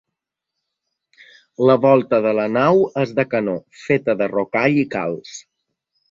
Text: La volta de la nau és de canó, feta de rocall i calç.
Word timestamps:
La 1.69 1.75
volta 1.83 2.19
de 2.25 2.31
la 2.37 2.45
nau 2.53 2.81
és 3.01 3.13
de 3.19 3.25
canó, 3.33 3.55
feta 3.83 4.15
de 4.23 4.29
rocall 4.31 4.79
i 4.85 4.87
calç. 4.97 5.35